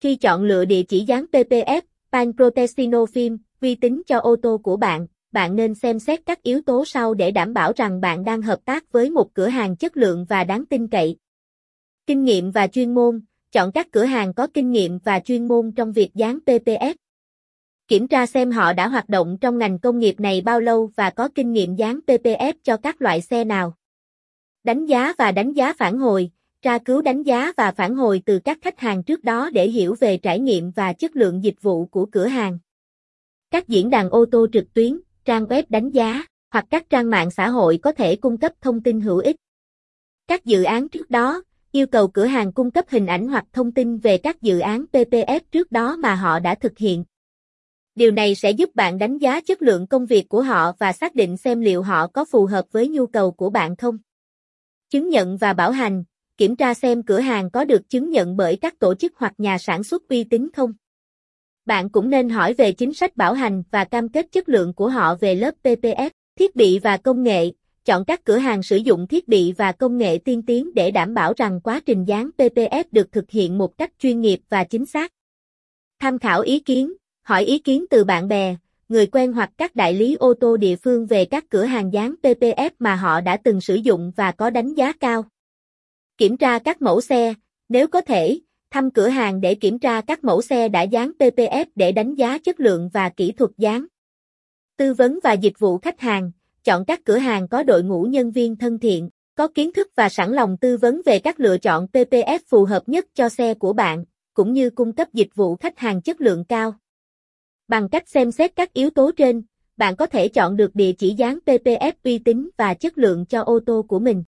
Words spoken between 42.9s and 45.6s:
ảnh hoặc thông tin về các dự án PPF